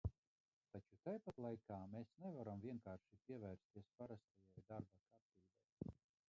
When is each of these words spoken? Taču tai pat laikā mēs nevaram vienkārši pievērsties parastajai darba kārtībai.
Taču 0.75 0.97
tai 1.07 1.13
pat 1.27 1.41
laikā 1.45 1.77
mēs 1.91 2.13
nevaram 2.23 2.63
vienkārši 2.63 3.19
pievērsties 3.27 3.93
parastajai 4.01 4.65
darba 4.73 5.05
kārtībai. 5.13 5.95